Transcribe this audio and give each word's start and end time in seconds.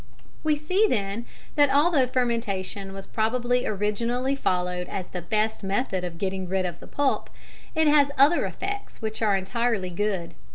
We 0.43 0.55
see, 0.55 0.87
then, 0.89 1.27
that 1.53 1.69
although 1.69 2.07
fermentation 2.07 2.91
was 2.91 3.05
probably 3.05 3.67
originally 3.67 4.35
followed 4.35 4.87
as 4.87 5.05
the 5.09 5.21
best 5.21 5.61
method 5.61 6.03
of 6.03 6.17
getting 6.17 6.49
rid 6.49 6.65
of 6.65 6.79
the 6.79 6.87
pulp, 6.87 7.29
it 7.75 7.87
has 7.87 8.09
other 8.17 8.45
effects 8.47 8.99
which 8.99 9.21
are 9.21 9.37
entirely 9.37 9.91
good. 9.91 10.33